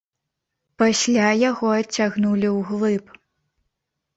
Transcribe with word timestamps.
Пасля 0.81 1.27
яго 1.49 1.67
адцягнулі 1.81 2.47
ўглыб. 2.57 3.05